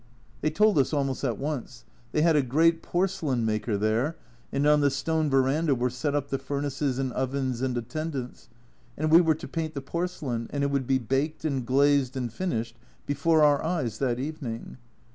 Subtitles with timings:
[0.41, 1.85] They told us almost at once.
[2.11, 4.15] They had a great porcelain maker there,
[4.51, 8.49] and on the stone verandah were set up the furnaces and ovens and attendants,
[8.97, 12.33] and we were to paint the porcelain, and it would be baked and glazed and
[12.33, 14.77] finished before our eyes that evening